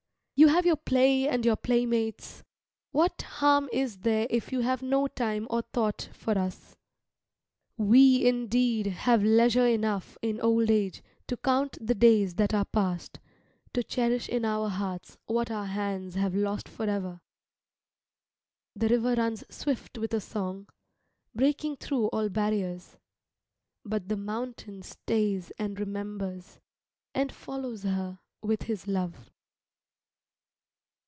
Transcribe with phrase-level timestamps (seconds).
[0.33, 2.41] You have your play and your playmates.
[2.91, 6.75] What harm is there if you have no time or thought for us.
[7.77, 13.19] We, indeed, have leisure enough in old age to count the days that are past,
[13.75, 17.21] to cherish in our hearts what our hands have lost for ever.
[18.75, 20.69] The river runs swift with a song,
[21.35, 22.97] breaking through all barriers.
[23.85, 26.59] But the mountain stays and remembers,
[27.13, 29.29] and follows her with his love.